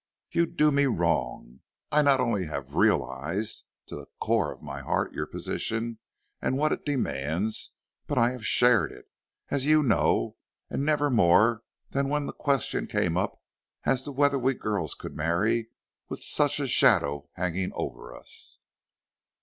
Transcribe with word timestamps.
"You 0.31 0.47
do 0.47 0.71
me 0.71 0.87
wrong; 0.87 1.59
I 1.91 2.01
not 2.01 2.19
only 2.19 2.47
have 2.47 2.73
realized, 2.73 3.65
to 3.85 3.95
the 3.95 4.07
core 4.19 4.51
of 4.51 4.63
my 4.63 4.81
heart, 4.81 5.13
your 5.13 5.27
position 5.27 5.99
and 6.41 6.57
what 6.57 6.71
it 6.71 6.83
demands, 6.87 7.73
but 8.07 8.17
I 8.17 8.31
have 8.31 8.43
shared 8.43 8.91
it, 8.91 9.05
as 9.51 9.67
you 9.67 9.83
know, 9.83 10.37
and 10.71 10.83
never 10.83 11.11
more 11.11 11.61
than 11.89 12.09
when 12.09 12.25
the 12.25 12.33
question 12.33 12.87
came 12.87 13.15
up 13.15 13.43
as 13.83 14.01
to 14.05 14.11
whether 14.11 14.39
we 14.39 14.55
girls 14.55 14.95
could 14.95 15.15
marry 15.15 15.69
with 16.09 16.23
such 16.23 16.59
a 16.59 16.65
shadow 16.65 17.29
hanging 17.35 17.71
over 17.75 18.11
us." 18.15 18.57